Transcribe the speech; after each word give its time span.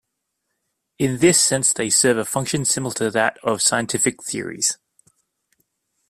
In 0.97 1.19
this 1.19 1.39
sense, 1.39 1.73
they 1.73 1.91
serve 1.91 2.17
a 2.17 2.25
function 2.25 2.65
similar 2.65 2.95
to 2.95 3.11
that 3.11 3.37
of 3.43 3.61
scientific 3.61 4.23
theories. 4.23 4.79